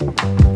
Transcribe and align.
Hi 0.00 0.49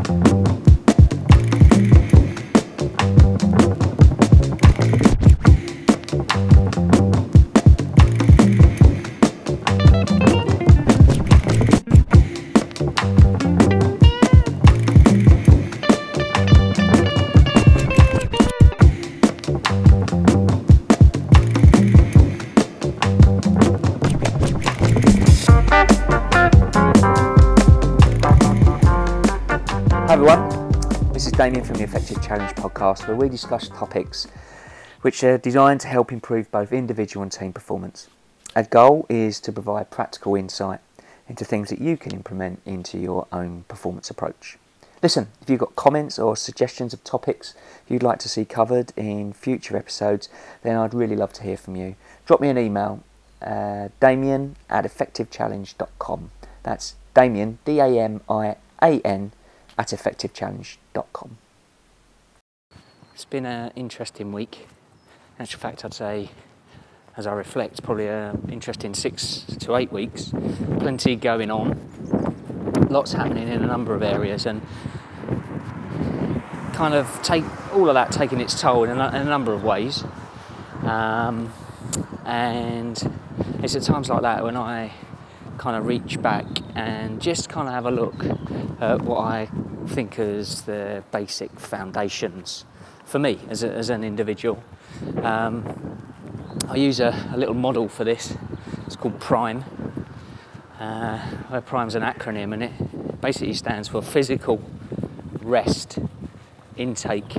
Damian 31.37 31.65
from 31.65 31.79
the 31.79 31.83
Effective 31.83 32.23
Challenge 32.23 32.55
podcast 32.55 33.09
where 33.09 33.16
we 33.16 33.29
discuss 33.29 33.69
topics 33.69 34.29
which 35.02 35.25
are 35.25 35.37
designed 35.37 35.80
to 35.80 35.88
help 35.88 36.12
improve 36.12 36.48
both 36.52 36.73
individual 36.73 37.25
and 37.25 37.33
team 37.33 37.52
performance. 37.52 38.09
Our 38.55 38.62
goal 38.62 39.05
is 39.09 39.41
to 39.41 39.51
provide 39.51 39.91
practical 39.91 40.37
insight 40.37 40.78
into 41.28 41.45
things 41.45 41.70
that 41.70 41.80
you 41.80 41.97
can 41.97 42.12
implement 42.12 42.62
into 42.65 42.98
your 42.98 43.27
own 43.33 43.65
performance 43.66 44.11
approach. 44.11 44.59
Listen, 45.02 45.27
if 45.42 45.51
you've 45.51 45.59
got 45.59 45.75
comments 45.75 46.20
or 46.20 46.37
suggestions 46.37 46.95
of 46.95 47.02
topics 47.02 47.55
you'd 47.89 48.05
like 48.05 48.20
to 48.20 48.28
see 48.28 48.45
covered 48.45 48.92
in 48.97 49.33
future 49.33 49.77
episodes, 49.77 50.28
then 50.62 50.77
I'd 50.77 50.95
really 50.95 51.16
love 51.16 51.33
to 51.33 51.42
hear 51.42 51.56
from 51.56 51.75
you. 51.75 51.97
Drop 52.27 52.41
me 52.41 52.48
an 52.48 52.59
email, 52.59 53.03
uh, 53.42 53.89
damian 53.98 54.55
at 54.70 54.84
effectivechallenge.com. 54.84 56.30
That's 56.62 56.95
Damian, 57.12 57.59
D 57.64 57.80
A 57.80 57.89
M 57.89 58.20
I 58.28 58.55
A 58.80 59.01
N 59.01 59.33
at 59.77 59.89
effectivechallenge.com. 59.89 60.84
It's 63.12 63.25
been 63.25 63.47
an 63.47 63.73
interesting 63.75 64.33
week. 64.33 64.69
In 65.36 65.42
actual 65.42 65.59
fact, 65.59 65.84
I'd 65.84 65.92
say, 65.92 66.31
as 67.17 67.27
I 67.27 67.33
reflect, 67.33 67.83
probably 67.83 68.06
an 68.06 68.48
interesting 68.51 68.95
six 68.95 69.45
to 69.59 69.75
eight 69.75 69.91
weeks. 69.91 70.33
Plenty 70.78 71.17
going 71.17 71.51
on, 71.51 71.77
lots 72.91 73.12
happening 73.12 73.48
in 73.48 73.62
a 73.62 73.67
number 73.67 73.95
of 73.95 74.03
areas, 74.05 74.47
and 74.47 74.62
kind 76.75 76.95
of 76.95 77.20
take 77.23 77.45
all 77.75 77.89
of 77.89 77.95
that 77.95 78.12
taking 78.12 78.41
its 78.41 78.61
toll 78.61 78.84
in 78.84 78.98
a, 78.98 79.08
in 79.08 79.14
a 79.14 79.25
number 79.25 79.53
of 79.53 79.64
ways. 79.64 80.05
Um, 80.83 81.53
and 82.25 83.19
it's 83.64 83.75
at 83.75 83.83
times 83.83 84.08
like 84.08 84.23
that 84.23 84.45
when 84.45 84.56
I 84.56 84.92
kind 85.58 85.77
of 85.77 85.86
reach 85.86 86.23
back 86.23 86.47
and 86.77 87.20
just 87.20 87.48
kind 87.48 87.67
of 87.67 87.75
have 87.75 87.86
a 87.86 87.91
look 87.91 88.25
at 88.81 89.03
what 89.03 89.19
I 89.19 89.48
think 89.88 90.18
as 90.18 90.62
the 90.62 91.02
basic 91.12 91.58
foundations 91.58 92.64
for 93.04 93.18
me 93.18 93.38
as, 93.48 93.62
a, 93.62 93.70
as 93.70 93.90
an 93.90 94.04
individual. 94.04 94.62
Um, 95.22 96.00
I 96.68 96.77
use 96.77 97.00
a, 97.00 97.30
a, 97.32 97.36
little 97.36 97.54
model 97.54 97.88
for 97.88 98.05
this. 98.05 98.36
It's 98.86 98.96
called 98.96 99.20
PRIME. 99.20 99.64
Uh, 100.78 101.18
where 101.48 101.60
PRIME's 101.60 101.94
an 101.94 102.02
acronym 102.02 102.52
and 102.52 102.62
it 102.64 103.20
basically 103.20 103.55
stands 103.55 103.88
for 103.88 104.02
physical, 104.02 104.62
rest, 105.40 105.98
intake, 106.77 107.36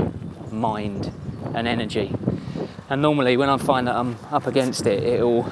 mind, 0.52 1.12
and 1.54 1.68
energy. 1.68 2.16
And 2.90 3.02
normally, 3.02 3.36
when 3.36 3.50
I 3.50 3.58
find 3.58 3.88
that 3.88 3.96
I'm 3.96 4.18
up 4.32 4.48
against 4.48 4.86
it, 4.86 5.04
it'll 5.04 5.44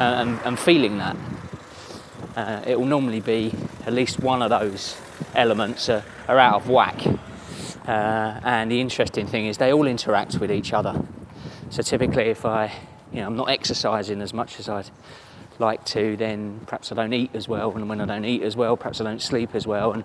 uh, 0.00 0.04
and, 0.04 0.40
and 0.44 0.58
feeling 0.58 0.98
that, 0.98 1.16
uh, 2.36 2.62
it 2.66 2.78
will 2.78 2.86
normally 2.86 3.20
be 3.20 3.52
at 3.84 3.92
least 3.92 4.20
one 4.20 4.40
of 4.40 4.48
those 4.50 4.96
elements 5.34 5.88
are, 5.88 6.04
are 6.28 6.38
out 6.38 6.54
of 6.54 6.68
whack. 6.68 7.06
Uh, 7.86 8.40
and 8.44 8.70
the 8.70 8.80
interesting 8.80 9.26
thing 9.26 9.46
is 9.46 9.58
they 9.58 9.72
all 9.72 9.86
interact 9.86 10.38
with 10.38 10.50
each 10.50 10.72
other. 10.72 11.02
So 11.70 11.82
typically, 11.82 12.24
if 12.24 12.44
I, 12.44 12.72
you 13.12 13.20
know, 13.20 13.26
I'm 13.26 13.36
not 13.36 13.50
exercising 13.50 14.20
as 14.22 14.34
much 14.34 14.58
as 14.60 14.68
I'd 14.68 14.90
like 15.58 15.84
to, 15.86 16.16
then 16.16 16.60
perhaps 16.66 16.92
I 16.92 16.94
don't 16.94 17.12
eat 17.12 17.30
as 17.34 17.48
well. 17.48 17.72
And 17.72 17.88
when 17.88 18.00
I 18.00 18.06
don't 18.06 18.24
eat 18.24 18.42
as 18.42 18.56
well, 18.56 18.76
perhaps 18.76 19.00
I 19.00 19.04
don't 19.04 19.22
sleep 19.22 19.54
as 19.54 19.66
well. 19.66 19.92
And 19.92 20.04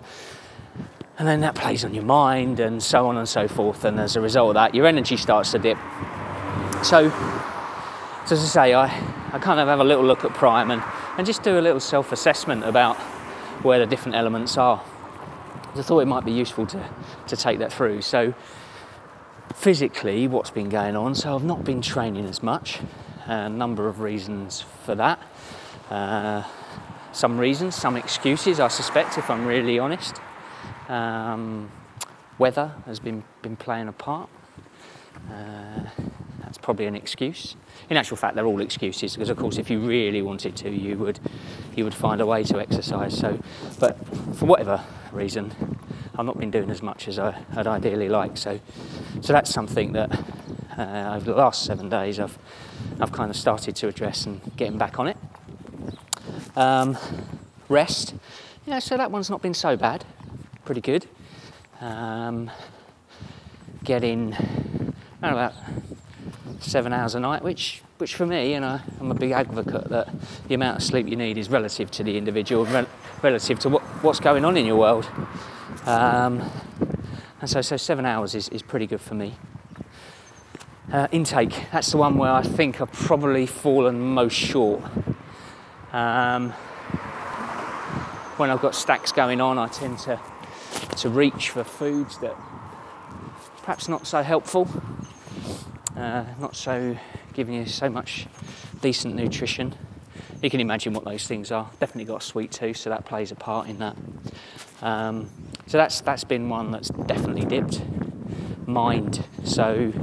and 1.18 1.28
then 1.28 1.40
that 1.42 1.56
plays 1.56 1.86
on 1.86 1.94
your 1.94 2.04
mind 2.04 2.60
and 2.60 2.84
so 2.84 3.08
on 3.08 3.18
and 3.18 3.28
so 3.28 3.48
forth. 3.48 3.86
And 3.86 4.00
as 4.00 4.16
a 4.16 4.22
result 4.22 4.50
of 4.50 4.54
that, 4.56 4.76
your 4.76 4.86
energy 4.86 5.16
starts 5.16 5.52
to 5.52 5.60
dip. 5.60 5.78
So, 6.84 7.10
so 8.26 8.36
as 8.36 8.44
I 8.44 8.48
say, 8.48 8.74
I, 8.74 8.86
I 9.32 9.40
kind 9.40 9.60
of 9.62 9.68
have 9.70 9.80
a 9.80 9.84
little 9.84 10.04
look 10.04 10.26
at 10.26 10.34
Prime 10.34 10.72
and, 10.72 10.84
and 11.18 11.26
just 11.26 11.42
do 11.42 11.58
a 11.58 11.62
little 11.62 11.80
self 11.80 12.12
assessment 12.12 12.66
about 12.66 12.98
where 13.64 13.80
the 13.80 13.86
different 13.86 14.16
elements 14.16 14.58
are. 14.58 14.84
I 15.76 15.82
thought 15.82 16.00
it 16.00 16.06
might 16.06 16.24
be 16.24 16.32
useful 16.32 16.66
to, 16.68 16.90
to 17.28 17.36
take 17.36 17.60
that 17.60 17.74
through. 17.74 18.02
So, 18.02 18.34
physically, 19.54 20.28
what's 20.28 20.50
been 20.50 20.70
going 20.70 20.96
on? 20.96 21.16
So, 21.16 21.36
I've 21.36 21.44
not 21.44 21.66
been 21.66 21.82
training 21.82 22.26
as 22.26 22.42
much, 22.42 22.80
a 23.26 23.50
number 23.50 23.88
of 23.90 24.00
reasons 24.00 24.64
for 24.86 24.96
that. 24.96 25.20
Uh, 25.90 26.44
some 27.12 27.38
reasons, 27.38 27.76
some 27.76 27.98
excuses, 27.98 28.60
I 28.60 28.70
suspect, 28.70 29.18
if 29.18 29.30
I'm 29.30 29.46
really 29.46 29.78
honest. 29.78 30.16
Um, 30.88 31.70
weather 32.38 32.74
has 32.86 33.00
been, 33.00 33.24
been 33.42 33.56
playing 33.56 33.90
a 33.90 33.94
part. 33.94 34.30
Uh, 35.30 35.82
that's 36.42 36.58
probably 36.58 36.86
an 36.86 36.96
excuse. 36.96 37.56
In 37.90 37.98
actual 37.98 38.18
fact, 38.18 38.36
they're 38.36 38.46
all 38.46 38.62
excuses 38.62 39.14
because, 39.14 39.30
of 39.30 39.38
course, 39.38 39.58
if 39.58 39.70
you 39.70 39.80
really 39.80 40.22
wanted 40.22 40.56
to, 40.58 40.70
you 40.70 40.98
would 40.98 41.20
you 41.78 41.84
would 41.84 41.94
find 41.94 42.22
a 42.22 42.26
way 42.26 42.44
to 42.44 42.60
exercise. 42.60 43.18
So, 43.18 43.40
but 43.80 43.98
for 44.36 44.46
whatever 44.46 44.84
reason, 45.12 45.54
I've 46.18 46.26
not 46.26 46.38
been 46.38 46.52
doing 46.52 46.70
as 46.70 46.82
much 46.82 47.08
as 47.08 47.20
I, 47.20 47.44
would 47.56 47.68
ideally 47.68 48.10
like. 48.10 48.38
So, 48.38 48.60
so 49.22 49.34
that's 49.34 49.54
something 49.54 49.94
that 49.94 50.12
uh, 50.78 51.14
over 51.16 51.26
the 51.26 51.36
last 51.36 51.66
seven 51.66 51.90
days 51.90 52.20
I've 52.20 52.38
I've 53.00 53.12
kind 53.12 53.30
of 53.30 53.36
started 53.36 53.76
to 53.78 53.88
address 53.88 54.26
and 54.26 54.42
getting 54.56 54.78
back 54.78 55.00
on 55.00 55.08
it. 55.08 55.18
Um, 56.56 56.98
rest, 57.68 58.16
yeah. 58.66 58.80
So 58.80 58.98
that 58.98 59.12
one's 59.12 59.30
not 59.30 59.42
been 59.42 59.54
so 59.54 59.76
bad. 59.76 60.06
Pretty 60.64 60.82
good. 60.82 61.08
Um, 61.82 62.50
getting 63.84 64.36
about 65.22 65.54
seven 66.60 66.94
hours 66.94 67.16
a 67.16 67.20
night, 67.20 67.44
which, 67.44 67.82
which 67.98 68.16
for 68.16 68.26
me, 68.26 68.54
you 68.54 68.60
know, 68.60 68.80
I'm 69.00 69.12
a 69.12 69.16
big 69.16 69.32
advocate 69.32 69.90
that 69.90 70.10
the 70.48 70.56
amount 70.56 70.78
of 70.78 70.84
sleep 70.84 71.08
you 71.08 71.16
need 71.16 71.38
is 71.38 71.50
relative 71.50 71.92
to 71.92 72.04
the 72.04 72.18
individual, 72.18 72.66
re- 72.66 72.86
relative 73.22 73.60
to 73.60 73.70
what, 73.70 73.82
what's 74.04 74.20
going 74.20 74.46
on 74.46 74.58
in 74.58 74.66
your 74.66 74.78
world. 74.78 75.08
Um, 75.86 76.50
and 77.42 77.50
so, 77.50 77.62
so 77.62 77.78
seven 77.78 78.06
hours 78.06 78.36
is, 78.36 78.50
is 78.50 78.62
pretty 78.62 78.88
good 78.88 79.02
for 79.02 79.16
me. 79.16 79.36
Uh, 80.92 81.08
intake, 81.12 81.66
that's 81.72 81.92
the 81.92 81.98
one 81.98 82.18
where 82.18 82.32
I 82.32 82.42
think 82.42 82.80
I've 82.80 82.92
probably 82.92 83.46
fallen 83.46 84.00
most 84.00 84.36
short. 84.36 84.84
Um, 85.92 86.52
when 88.38 88.50
I've 88.50 88.62
got 88.62 88.76
stacks 88.76 89.12
going 89.12 89.42
on, 89.42 89.58
I 89.58 89.68
tend 89.68 90.00
to, 90.00 90.20
to 90.98 91.10
reach 91.10 91.50
for 91.50 91.64
foods 91.64 92.18
that 92.20 92.36
perhaps 93.64 93.88
not 93.88 94.06
so 94.06 94.22
helpful 94.22 94.70
uh, 95.96 96.26
not 96.40 96.56
so 96.56 96.98
giving 97.34 97.56
you 97.56 97.66
so 97.66 97.90
much 97.90 98.28
decent 98.82 99.16
nutrition. 99.16 99.74
You 100.42 100.50
can 100.50 100.60
imagine 100.60 100.94
what 100.94 101.06
those 101.06 101.28
things 101.28 101.52
are. 101.52 101.70
Definitely 101.80 102.06
got 102.06 102.22
a 102.22 102.26
sweet 102.26 102.52
tooth, 102.52 102.78
so 102.78 102.90
that 102.90 103.06
plays 103.06 103.32
a 103.32 103.36
part 103.36 103.68
in 103.68 103.80
that. 103.80 103.96
Um, 104.82 105.30
so 105.68 105.78
that's 105.78 106.02
that's 106.02 106.24
been 106.24 106.50
one 106.50 106.72
that's 106.72 106.90
definitely 106.90 107.46
dipped. 107.46 107.82
Mind. 108.68 109.26
So 109.44 109.94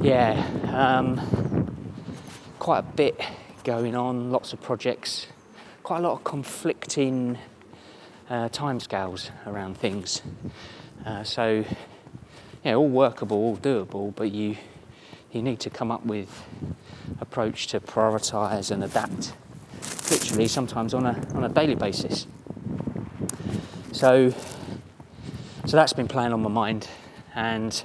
yeah, 0.00 0.46
um, 0.72 1.76
quite 2.58 2.78
a 2.80 2.82
bit 2.82 3.20
going 3.64 3.94
on. 3.94 4.30
Lots 4.30 4.52
of 4.52 4.60
projects. 4.60 5.26
Quite 5.82 5.98
a 5.98 6.02
lot 6.02 6.12
of 6.12 6.24
conflicting 6.24 7.38
uh, 8.30 8.48
timescales 8.48 9.30
around 9.46 9.76
things. 9.76 10.22
Uh, 11.04 11.22
so 11.22 11.64
yeah, 12.64 12.74
all 12.74 12.88
workable, 12.88 13.36
all 13.36 13.56
doable, 13.56 14.14
but 14.14 14.30
you 14.32 14.56
you 15.32 15.42
need 15.42 15.60
to 15.60 15.70
come 15.70 15.90
up 15.90 16.04
with 16.04 16.44
approach 17.20 17.66
to 17.68 17.80
prioritize 17.80 18.70
and 18.70 18.84
adapt 18.84 19.32
literally 20.10 20.46
sometimes 20.46 20.92
on 20.92 21.06
a 21.06 21.34
on 21.34 21.44
a 21.44 21.48
daily 21.48 21.74
basis. 21.74 22.26
So 23.92 24.30
so 25.64 25.76
that's 25.76 25.92
been 25.92 26.08
playing 26.08 26.32
on 26.32 26.42
my 26.42 26.50
mind 26.50 26.88
and 27.34 27.82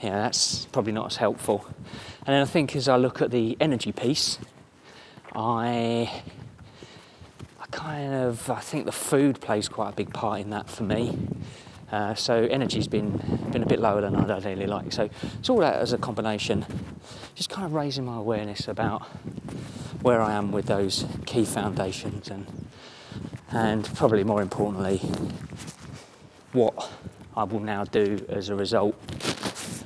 yeah 0.00 0.22
that's 0.22 0.66
probably 0.66 0.92
not 0.92 1.06
as 1.06 1.16
helpful. 1.16 1.64
And 2.26 2.34
then 2.34 2.42
I 2.42 2.44
think 2.44 2.76
as 2.76 2.88
I 2.88 2.96
look 2.96 3.22
at 3.22 3.30
the 3.30 3.56
energy 3.60 3.92
piece 3.92 4.38
I 5.34 6.22
I 7.60 7.66
kind 7.70 8.14
of 8.14 8.50
I 8.50 8.60
think 8.60 8.84
the 8.84 8.92
food 8.92 9.40
plays 9.40 9.68
quite 9.68 9.90
a 9.90 9.96
big 9.96 10.12
part 10.12 10.40
in 10.40 10.50
that 10.50 10.68
for 10.68 10.82
me 10.82 11.18
uh, 11.92 12.14
so 12.14 12.48
energy's 12.50 12.88
been 12.88 13.18
been 13.52 13.62
a 13.62 13.66
bit 13.66 13.78
lower 13.78 14.00
than 14.00 14.16
I'd 14.16 14.30
ideally 14.30 14.66
like. 14.66 14.92
So 14.92 15.10
it's 15.38 15.50
all 15.50 15.58
that 15.58 15.74
as 15.74 15.92
a 15.92 15.98
combination, 15.98 16.64
just 17.34 17.50
kind 17.50 17.66
of 17.66 17.74
raising 17.74 18.06
my 18.06 18.16
awareness 18.16 18.66
about 18.66 19.02
where 20.00 20.20
I 20.20 20.32
am 20.32 20.50
with 20.50 20.66
those 20.66 21.04
key 21.26 21.44
foundations 21.44 22.30
and 22.30 22.46
and 23.50 23.84
probably 23.94 24.24
more 24.24 24.40
importantly, 24.40 24.98
what 26.52 26.90
I 27.36 27.44
will 27.44 27.60
now 27.60 27.84
do 27.84 28.24
as 28.30 28.48
a 28.48 28.54
result. 28.54 28.96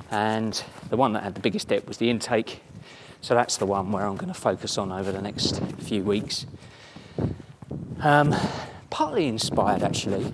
And 0.09 0.63
the 0.89 0.95
one 0.95 1.11
that 1.13 1.23
had 1.23 1.35
the 1.35 1.41
biggest 1.41 1.67
dip 1.67 1.85
was 1.85 1.97
the 1.97 2.09
intake. 2.09 2.61
So 3.19 3.35
that's 3.35 3.57
the 3.57 3.65
one 3.65 3.91
where 3.91 4.05
I'm 4.05 4.15
going 4.15 4.33
to 4.33 4.39
focus 4.39 4.77
on 4.77 4.93
over 4.93 5.11
the 5.11 5.21
next 5.21 5.61
few 5.79 6.03
weeks. 6.03 6.45
Um, 7.99 8.33
partly 8.89 9.27
inspired 9.27 9.83
actually 9.83 10.31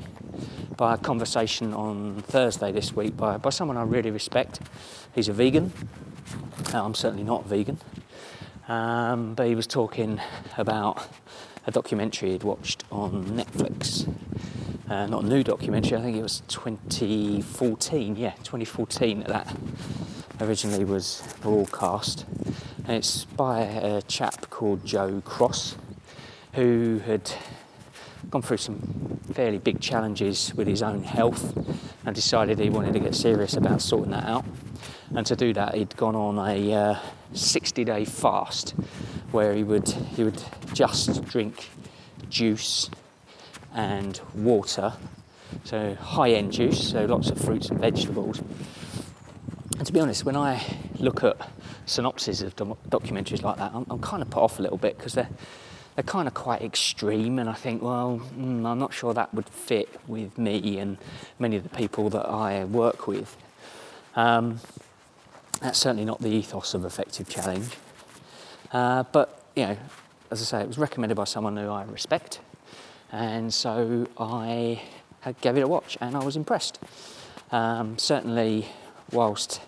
by 0.78 0.96
a 0.96 0.98
conversation 0.98 1.74
on 1.74 2.22
Thursday 2.24 2.72
this 2.72 2.96
week 2.96 3.16
by, 3.16 3.38
by 3.38 3.50
someone 3.50 3.78
I 3.78 3.84
really 3.84 4.12
respect. 4.12 4.60
He's 5.14 5.30
a 5.30 5.34
vegan. 5.34 5.72
Uh, 6.74 6.84
I'm 6.84 6.96
certainly 6.96 7.24
not 7.24 7.46
vegan. 7.46 7.78
Um, 8.68 9.36
but 9.36 9.48
he 9.48 9.56
was 9.56 9.68
talking 9.68 10.20
about 10.58 11.08
a 11.68 11.72
documentary 11.72 12.32
he'd 12.32 12.44
watched 12.44 12.84
on 12.92 13.26
Netflix. 13.26 14.08
Uh, 14.90 15.06
not 15.08 15.24
a 15.24 15.28
new 15.28 15.44
documentary, 15.44 15.98
I 15.98 16.02
think 16.02 16.18
it 16.18 16.22
was 16.22 16.42
2014. 16.48 18.16
Yeah, 18.16 18.32
2014 18.44 19.26
that 19.28 19.56
originally 20.42 20.86
was 20.86 21.24
broadcast. 21.42 22.26
And 22.86 22.98
it's 22.98 23.26
by 23.26 23.62
a 23.62 24.02
chap 24.04 24.50
called 24.50 24.86
Joe 24.86 25.22
Cross, 25.24 25.76
who 26.54 27.02
had 27.06 27.32
gone 28.34 28.42
through 28.42 28.58
some 28.58 28.80
fairly 29.32 29.60
big 29.60 29.80
challenges 29.80 30.56
with 30.56 30.68
his 30.68 30.82
own 30.82 31.04
health 31.04 31.56
and 32.04 32.16
decided 32.16 32.58
he 32.58 32.68
wanted 32.68 32.92
to 32.92 33.00
get 33.00 33.14
serious 33.14 33.54
about 33.54 33.80
sorting 33.80 34.10
that 34.10 34.24
out. 34.24 34.44
And 35.16 35.24
to 35.28 35.36
do 35.36 35.54
that, 35.54 35.76
he'd 35.76 35.96
gone 35.98 36.16
on 36.16 36.40
a 36.40 36.74
uh, 36.74 37.00
60-day 37.36 38.06
fast 38.06 38.72
where 39.32 39.54
he 39.54 39.64
would 39.64 39.88
he 39.88 40.24
would 40.24 40.42
just 40.74 41.24
drink 41.26 41.70
juice 42.28 42.90
and 43.76 44.20
water, 44.34 44.94
so 45.64 45.94
high-end 45.94 46.54
juice, 46.54 46.90
so 46.90 47.06
lots 47.06 47.30
of 47.30 47.38
fruits 47.38 47.70
and 47.70 47.80
vegetables. 47.80 48.42
And 49.78 49.86
to 49.86 49.94
be 49.94 50.00
honest, 50.00 50.26
when 50.26 50.36
I 50.36 50.60
look 50.98 51.24
at 51.24 51.38
synopses 51.86 52.42
of 52.42 52.56
documentaries 52.56 53.44
like 53.44 53.58
that, 53.58 53.72
I'm, 53.76 53.86
I'm 53.92 54.00
kind 54.00 54.24
of 54.24 54.32
put 54.32 54.42
off 54.42 54.58
a 54.58 54.64
little 54.64 54.78
bit 54.80 54.98
because 54.98 55.14
they're 55.14 55.30
they're 55.96 56.04
kind 56.04 56.28
of 56.28 56.34
quite 56.34 56.62
extreme, 56.62 57.40
and 57.40 57.50
I 57.50 57.54
think, 57.54 57.82
well, 57.82 58.22
mm, 58.38 58.66
I'm 58.66 58.80
not 58.80 58.94
sure 58.94 59.14
that 59.14 59.34
would 59.34 59.50
fit 59.50 59.90
with 60.08 60.38
me 60.38 60.80
and 60.80 60.98
many 61.40 61.56
of 61.56 61.64
the 61.64 61.70
people 61.70 62.10
that 62.10 62.28
I 62.28 62.66
work 62.66 63.08
with. 63.08 63.36
Um, 64.16 64.60
that's 65.62 65.80
certainly 65.80 66.06
not 66.06 66.20
the 66.22 66.30
ethos 66.30 66.74
of 66.74 66.84
Effective 66.86 67.30
Challenge. 67.30 67.70
Uh, 68.72 69.04
but, 69.12 69.44
you 69.56 69.68
know, 69.68 69.78
as 70.32 70.42
I 70.42 70.46
say, 70.46 70.62
it 70.62 70.68
was 70.68 70.78
recommended 70.78 71.16
by 71.16 71.26
someone 71.26 71.56
who 71.56 71.70
I 71.70 71.84
respect, 71.84 72.40
and 73.12 73.54
so 73.54 74.08
I 74.18 74.82
gave 75.42 75.58
it 75.58 75.62
a 75.62 75.68
watch 75.68 75.98
and 76.02 76.18
I 76.18 76.24
was 76.24 76.36
impressed. 76.36 76.80
Um, 77.52 77.98
certainly, 77.98 78.68
whilst 79.12 79.62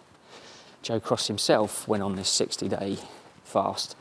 Joe 0.82 1.00
Cross 1.00 1.28
himself 1.28 1.88
went 1.88 2.04
on 2.04 2.16
this 2.16 2.30
60 2.30 2.68
day 2.68 2.98
fast, 3.44 3.96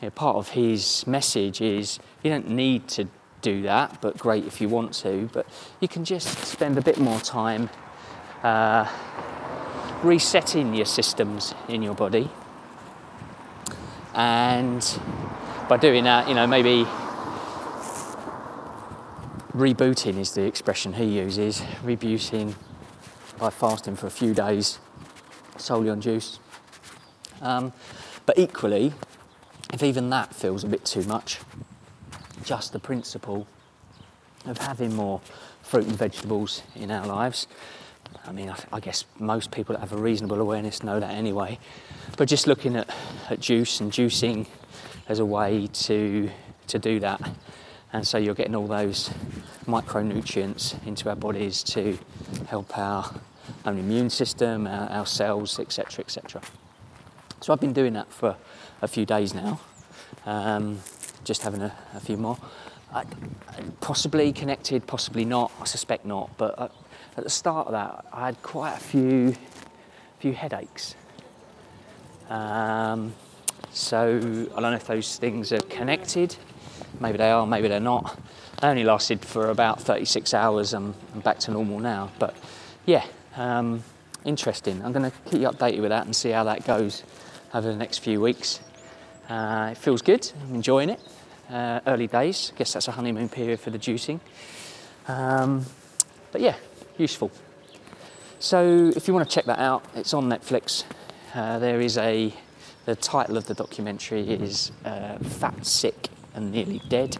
you 0.00 0.06
know, 0.06 0.10
part 0.10 0.36
of 0.36 0.50
his 0.50 1.06
message 1.06 1.60
is 1.60 1.98
you 2.22 2.30
don't 2.30 2.48
need 2.48 2.88
to 2.88 3.06
do 3.42 3.62
that, 3.62 4.00
but 4.00 4.16
great 4.18 4.44
if 4.46 4.60
you 4.60 4.68
want 4.68 4.92
to. 4.94 5.28
But 5.32 5.46
you 5.80 5.88
can 5.88 6.04
just 6.04 6.44
spend 6.46 6.78
a 6.78 6.82
bit 6.82 6.98
more 6.98 7.20
time 7.20 7.68
uh, 8.42 8.90
resetting 10.02 10.74
your 10.74 10.86
systems 10.86 11.54
in 11.68 11.82
your 11.82 11.94
body. 11.94 12.30
And 14.14 14.82
by 15.68 15.76
doing 15.76 16.04
that, 16.04 16.28
you 16.28 16.34
know, 16.34 16.46
maybe 16.46 16.86
rebooting 19.52 20.18
is 20.18 20.32
the 20.32 20.42
expression 20.42 20.94
he 20.94 21.04
uses, 21.04 21.60
rebooting 21.84 22.54
by 23.38 23.50
fasting 23.50 23.96
for 23.96 24.06
a 24.06 24.10
few 24.10 24.34
days 24.34 24.78
solely 25.56 25.90
on 25.90 26.00
juice. 26.00 26.38
Um, 27.40 27.72
but 28.26 28.38
equally, 28.38 28.92
if 29.72 29.82
even 29.82 30.10
that 30.10 30.34
feels 30.34 30.64
a 30.64 30.66
bit 30.66 30.84
too 30.84 31.02
much, 31.02 31.38
just 32.44 32.72
the 32.72 32.78
principle 32.78 33.46
of 34.46 34.58
having 34.58 34.94
more 34.94 35.20
fruit 35.62 35.86
and 35.86 35.96
vegetables 35.96 36.62
in 36.74 36.90
our 36.90 37.06
lives. 37.06 37.46
I 38.26 38.32
mean, 38.32 38.50
I, 38.50 38.56
I, 38.72 38.80
guess 38.80 39.04
most 39.18 39.50
people 39.50 39.74
that 39.74 39.80
have 39.80 39.92
a 39.92 39.96
reasonable 39.96 40.40
awareness 40.40 40.82
know 40.82 40.98
that 40.98 41.10
anyway. 41.10 41.58
But 42.16 42.28
just 42.28 42.46
looking 42.46 42.76
at, 42.76 42.88
at 43.28 43.40
juice 43.40 43.80
and 43.80 43.92
juicing 43.92 44.46
as 45.08 45.18
a 45.18 45.24
way 45.24 45.68
to, 45.72 46.30
to 46.68 46.78
do 46.78 47.00
that. 47.00 47.20
And 47.92 48.06
so 48.06 48.18
you're 48.18 48.34
getting 48.34 48.54
all 48.54 48.66
those 48.66 49.10
micronutrients 49.66 50.84
into 50.86 51.08
our 51.08 51.16
bodies 51.16 51.62
to 51.64 51.98
help 52.46 52.76
our 52.78 53.12
own 53.64 53.78
immune 53.78 54.10
system, 54.10 54.66
our, 54.66 54.88
our 54.90 55.06
cells, 55.06 55.58
etc., 55.58 56.04
etc. 56.04 56.40
So 57.40 57.52
I've 57.52 57.60
been 57.60 57.72
doing 57.72 57.94
that 57.94 58.12
for 58.12 58.36
a 58.82 58.88
few 58.88 59.06
days 59.06 59.34
now, 59.34 59.60
um, 60.26 60.80
just 61.24 61.42
having 61.42 61.62
a, 61.62 61.74
a 61.94 62.00
few 62.00 62.16
more. 62.16 62.38
I, 62.92 63.04
possibly 63.80 64.32
connected, 64.32 64.86
possibly 64.86 65.24
not. 65.24 65.52
I 65.60 65.64
suspect 65.64 66.04
not. 66.04 66.30
But 66.36 66.58
at, 66.58 66.72
at 67.16 67.24
the 67.24 67.30
start 67.30 67.68
of 67.68 67.72
that, 67.72 68.04
I 68.12 68.26
had 68.26 68.42
quite 68.42 68.74
a 68.74 68.80
few, 68.80 69.34
few 70.18 70.32
headaches. 70.32 70.94
Um, 72.28 73.12
so 73.72 74.16
I 74.56 74.60
don't 74.60 74.70
know 74.70 74.74
if 74.74 74.86
those 74.86 75.16
things 75.16 75.52
are 75.52 75.60
connected. 75.60 76.36
Maybe 77.00 77.18
they 77.18 77.30
are, 77.30 77.46
maybe 77.46 77.68
they're 77.68 77.80
not. 77.80 78.18
They 78.60 78.68
only 78.68 78.84
lasted 78.84 79.24
for 79.24 79.50
about 79.50 79.80
36 79.80 80.34
hours. 80.34 80.74
I'm, 80.74 80.94
I'm 81.14 81.20
back 81.20 81.38
to 81.40 81.50
normal 81.50 81.78
now. 81.78 82.10
But 82.18 82.36
yeah, 82.86 83.04
um, 83.36 83.82
interesting. 84.24 84.84
I'm 84.84 84.92
going 84.92 85.10
to 85.10 85.16
keep 85.30 85.40
you 85.40 85.48
updated 85.48 85.80
with 85.80 85.90
that 85.90 86.06
and 86.06 86.14
see 86.14 86.30
how 86.30 86.44
that 86.44 86.66
goes 86.66 87.02
over 87.54 87.68
the 87.68 87.76
next 87.76 87.98
few 87.98 88.20
weeks. 88.20 88.60
Uh, 89.30 89.68
it 89.70 89.78
feels 89.78 90.02
good, 90.02 90.28
I'm 90.42 90.56
enjoying 90.56 90.90
it. 90.90 91.00
Uh, 91.48 91.78
early 91.86 92.08
days, 92.08 92.50
I 92.52 92.58
guess 92.58 92.72
that's 92.72 92.88
a 92.88 92.90
honeymoon 92.90 93.28
period 93.28 93.60
for 93.60 93.70
the 93.70 93.78
juicing. 93.78 94.18
Um, 95.06 95.64
but 96.32 96.40
yeah, 96.40 96.56
useful. 96.98 97.30
So 98.40 98.90
if 98.96 99.06
you 99.06 99.14
want 99.14 99.28
to 99.28 99.32
check 99.32 99.44
that 99.44 99.60
out, 99.60 99.84
it's 99.94 100.14
on 100.14 100.28
Netflix. 100.28 100.82
Uh, 101.32 101.60
there 101.60 101.80
is 101.80 101.96
a, 101.96 102.34
the 102.86 102.96
title 102.96 103.36
of 103.36 103.46
the 103.46 103.54
documentary 103.54 104.28
is 104.28 104.72
uh, 104.84 105.18
Fat, 105.18 105.64
Sick 105.64 106.08
and 106.34 106.50
Nearly 106.50 106.82
Dead. 106.88 107.16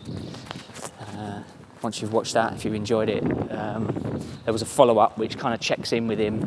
Uh, 1.00 1.44
once 1.80 2.02
you've 2.02 2.12
watched 2.12 2.34
that, 2.34 2.54
if 2.54 2.64
you 2.64 2.72
enjoyed 2.72 3.08
it, 3.08 3.22
um, 3.52 3.86
there 4.44 4.52
was 4.52 4.62
a 4.62 4.66
follow 4.66 4.98
up 4.98 5.16
which 5.16 5.38
kind 5.38 5.54
of 5.54 5.60
checks 5.60 5.92
in 5.92 6.08
with 6.08 6.18
him 6.18 6.42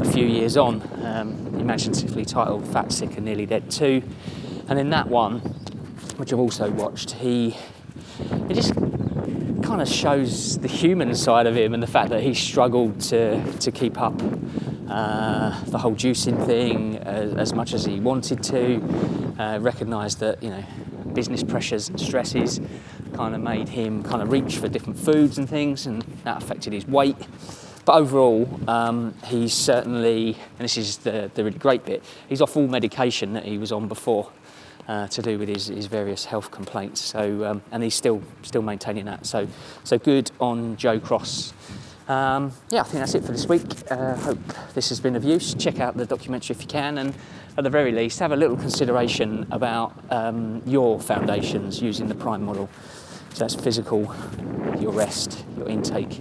a 0.00 0.04
few 0.04 0.26
years 0.26 0.56
on, 0.56 0.82
um, 1.04 1.54
imaginatively 1.60 2.24
titled 2.24 2.66
Fat, 2.66 2.90
Sick 2.90 3.16
and 3.16 3.24
Nearly 3.24 3.46
Dead 3.46 3.70
2. 3.70 4.02
And 4.68 4.78
in 4.78 4.90
that 4.90 5.08
one, 5.08 5.40
which 6.16 6.32
I've 6.32 6.38
also 6.38 6.70
watched, 6.70 7.12
he 7.12 7.56
it 8.48 8.54
just 8.54 8.74
kind 9.62 9.80
of 9.80 9.88
shows 9.88 10.58
the 10.58 10.68
human 10.68 11.14
side 11.14 11.46
of 11.46 11.56
him 11.56 11.74
and 11.74 11.82
the 11.82 11.86
fact 11.86 12.10
that 12.10 12.22
he 12.22 12.34
struggled 12.34 13.00
to, 13.00 13.52
to 13.58 13.72
keep 13.72 14.00
up 14.00 14.20
uh, 14.88 15.64
the 15.64 15.78
whole 15.78 15.94
juicing 15.94 16.44
thing 16.46 16.98
as, 16.98 17.34
as, 17.34 17.52
much 17.54 17.72
as 17.72 17.84
he 17.84 18.00
wanted 18.00 18.42
to. 18.44 19.34
Uh, 19.38 19.58
recognised 19.60 20.20
that 20.20 20.40
you 20.42 20.50
know 20.50 20.62
business 21.12 21.42
pressures 21.42 21.88
and 21.88 22.00
stresses 22.00 22.60
kind 23.14 23.34
of 23.34 23.40
made 23.40 23.68
him 23.68 24.02
kind 24.02 24.22
of 24.22 24.30
reach 24.30 24.58
for 24.58 24.68
different 24.68 24.98
foods 24.98 25.38
and 25.38 25.48
things, 25.48 25.86
and 25.86 26.02
that 26.24 26.42
affected 26.42 26.72
his 26.72 26.86
weight. 26.86 27.16
But 27.84 27.96
overall, 27.96 28.48
um, 28.68 29.14
he's 29.24 29.52
certainly, 29.52 30.36
and 30.58 30.64
this 30.64 30.78
is 30.78 30.98
the, 30.98 31.30
the 31.34 31.44
really 31.44 31.58
great 31.58 31.84
bit, 31.84 32.02
he's 32.28 32.40
off 32.40 32.56
all 32.56 32.66
medication 32.66 33.34
that 33.34 33.44
he 33.44 33.58
was 33.58 33.72
on 33.72 33.88
before. 33.88 34.30
Uh, 34.86 35.06
to 35.08 35.22
do 35.22 35.38
with 35.38 35.48
his, 35.48 35.68
his 35.68 35.86
various 35.86 36.26
health 36.26 36.50
complaints. 36.50 37.00
So, 37.00 37.42
um, 37.46 37.62
and 37.72 37.82
he's 37.82 37.94
still 37.94 38.20
still 38.42 38.60
maintaining 38.60 39.06
that. 39.06 39.24
So, 39.24 39.48
so 39.82 39.98
good 39.98 40.30
on 40.40 40.76
Joe 40.76 41.00
Cross. 41.00 41.54
Um, 42.06 42.52
yeah, 42.68 42.82
I 42.82 42.84
think 42.84 43.00
that's 43.00 43.14
it 43.14 43.24
for 43.24 43.32
this 43.32 43.48
week. 43.48 43.62
Uh, 43.90 44.14
hope 44.16 44.38
this 44.74 44.90
has 44.90 45.00
been 45.00 45.16
of 45.16 45.24
use. 45.24 45.54
Check 45.54 45.80
out 45.80 45.96
the 45.96 46.04
documentary 46.04 46.54
if 46.54 46.60
you 46.60 46.68
can, 46.68 46.98
and 46.98 47.14
at 47.56 47.64
the 47.64 47.70
very 47.70 47.92
least, 47.92 48.18
have 48.18 48.32
a 48.32 48.36
little 48.36 48.56
consideration 48.56 49.46
about 49.50 49.94
um, 50.10 50.60
your 50.66 51.00
foundations 51.00 51.80
using 51.80 52.08
the 52.08 52.14
Prime 52.14 52.42
model. 52.42 52.68
So 53.32 53.38
that's 53.38 53.54
physical, 53.54 54.14
your 54.78 54.92
rest, 54.92 55.46
your 55.56 55.68
intake, 55.68 56.20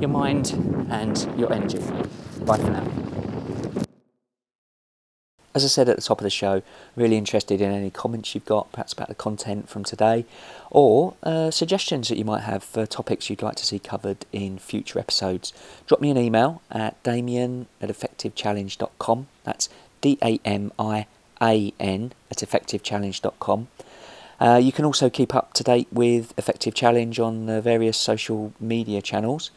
your 0.00 0.10
mind, 0.10 0.52
and 0.90 1.18
your 1.36 1.52
energy. 1.52 1.80
Bye 2.44 2.58
for 2.58 2.70
now. 2.70 3.15
As 5.56 5.64
I 5.64 5.68
said 5.68 5.88
at 5.88 5.96
the 5.96 6.02
top 6.02 6.20
of 6.20 6.22
the 6.22 6.28
show, 6.28 6.60
really 6.96 7.16
interested 7.16 7.62
in 7.62 7.70
any 7.70 7.88
comments 7.88 8.34
you've 8.34 8.44
got, 8.44 8.70
perhaps 8.72 8.92
about 8.92 9.08
the 9.08 9.14
content 9.14 9.70
from 9.70 9.84
today, 9.84 10.26
or 10.70 11.14
uh, 11.22 11.50
suggestions 11.50 12.08
that 12.08 12.18
you 12.18 12.26
might 12.26 12.42
have 12.42 12.62
for 12.62 12.84
topics 12.84 13.30
you'd 13.30 13.40
like 13.40 13.56
to 13.56 13.64
see 13.64 13.78
covered 13.78 14.26
in 14.34 14.58
future 14.58 14.98
episodes. 14.98 15.54
Drop 15.86 16.02
me 16.02 16.10
an 16.10 16.18
email 16.18 16.60
at 16.70 17.02
damian 17.04 17.68
at 17.80 17.88
effectivechallenge.com. 17.88 19.28
That's 19.44 19.70
D 20.02 20.18
A 20.22 20.38
M 20.44 20.72
I 20.78 21.06
A 21.40 21.72
N 21.80 22.12
at 22.30 22.36
effectivechallenge.com. 22.36 23.68
Uh, 24.38 24.60
you 24.62 24.72
can 24.72 24.84
also 24.84 25.08
keep 25.08 25.34
up 25.34 25.54
to 25.54 25.64
date 25.64 25.88
with 25.90 26.34
Effective 26.36 26.74
Challenge 26.74 27.18
on 27.18 27.46
the 27.46 27.62
various 27.62 27.96
social 27.96 28.52
media 28.60 29.00
channels. 29.00 29.52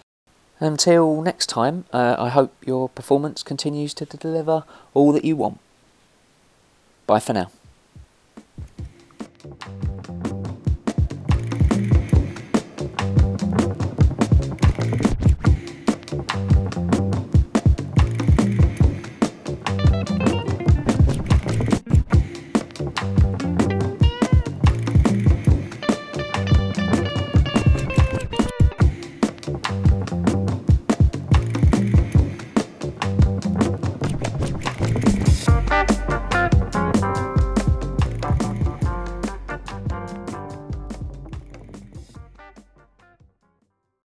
Until 0.61 1.21
next 1.21 1.47
time, 1.47 1.83
uh, 1.91 2.15
I 2.17 2.29
hope 2.29 2.55
your 2.65 2.87
performance 2.87 3.43
continues 3.43 3.93
to 3.95 4.05
deliver 4.05 4.63
all 4.93 5.11
that 5.11 5.25
you 5.25 5.35
want. 5.35 5.59
Bye 7.09 7.19
for 7.19 7.33
now. 7.33 7.58